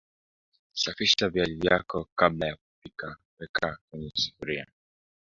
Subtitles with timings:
[0.73, 4.65] safisha viazi vyako kabla ya kupika weka kwenye sufuria